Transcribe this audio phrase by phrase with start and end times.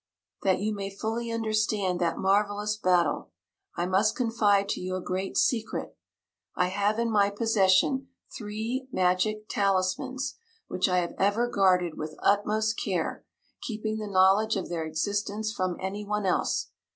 [0.41, 3.29] "That you may fully understand that marvelous battle,
[3.77, 5.95] I must confide to you a great secret.
[6.55, 12.81] I have in my possession three Magic Talismans, which I have ever guarded with utmost
[12.83, 13.23] care,
[13.61, 16.71] keeping the knowledge of their existence from anyone else.